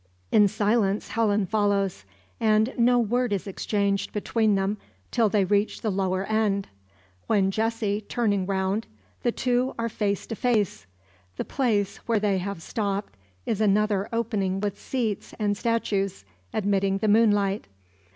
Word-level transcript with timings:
In 0.31 0.47
silence 0.47 1.09
Helen 1.09 1.45
follows; 1.45 2.05
and 2.39 2.73
no 2.75 2.97
word 2.97 3.31
is 3.31 3.45
exchanged 3.45 4.11
between 4.13 4.55
them 4.55 4.79
till 5.11 5.29
they 5.29 5.45
reach 5.45 5.81
the 5.81 5.91
lower 5.91 6.23
end; 6.25 6.67
when 7.27 7.51
Jessie, 7.51 8.01
turning 8.09 8.47
round, 8.47 8.87
the 9.21 9.31
two 9.31 9.75
are 9.77 9.89
face 9.89 10.25
to 10.25 10.35
face. 10.35 10.87
The 11.37 11.45
place, 11.45 11.97
where 12.07 12.19
they 12.19 12.39
have 12.39 12.63
stopped 12.63 13.13
is 13.45 13.61
another 13.61 14.09
opening 14.11 14.59
with 14.59 14.79
seats 14.81 15.35
and 15.37 15.55
statues, 15.55 16.25
admitting 16.51 16.97
the 16.97 17.07
moonlight. 17.07 17.67